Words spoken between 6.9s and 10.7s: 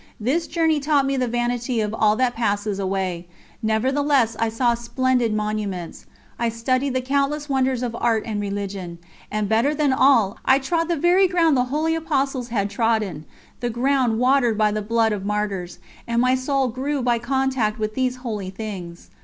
the countless wonders of art and religion; and better than all, I